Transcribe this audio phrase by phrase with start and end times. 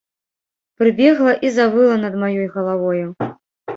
[0.79, 3.07] Прыбегла і завыла над маёй галавою.